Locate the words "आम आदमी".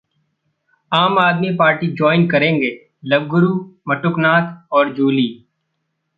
0.91-1.49